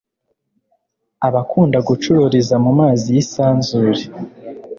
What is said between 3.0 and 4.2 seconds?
y'isanzure